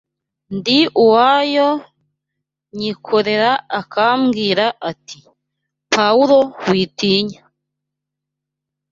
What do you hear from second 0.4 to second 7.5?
ndi uwayo, nyikorera; akambwira ati: ‘Pawulo witinya